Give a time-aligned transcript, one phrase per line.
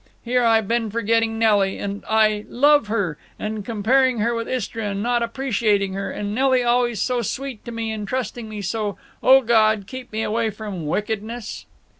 [0.25, 5.03] Here I been forgetting Nelly (and I love her) and comparing her with Istra and
[5.03, 9.85] not appreciating her, and Nelly always so sweet to me and trusting me so—O God,
[9.85, 11.67] keep me away from wickedness!"